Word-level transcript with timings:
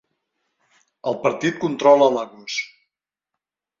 El 1.11 1.19
partit 1.27 1.59
controla 1.67 2.07
Lagos. 2.17 2.57